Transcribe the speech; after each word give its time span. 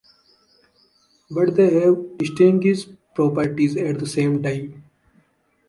But 1.29 1.55
they 1.55 1.79
have 1.81 2.17
distinguished 2.17 2.89
properties 3.13 3.77
at 3.77 3.99
the 3.99 4.07
same 4.07 4.41
time. 4.41 4.83